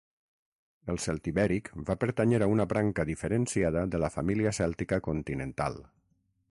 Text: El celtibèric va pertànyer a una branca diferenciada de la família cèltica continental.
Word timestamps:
El 0.93 0.97
celtibèric 1.03 1.69
va 1.89 1.97
pertànyer 2.05 2.39
a 2.45 2.49
una 2.55 2.67
branca 2.73 3.07
diferenciada 3.11 3.85
de 3.97 4.01
la 4.05 4.11
família 4.19 4.57
cèltica 4.61 5.03
continental. 5.11 5.81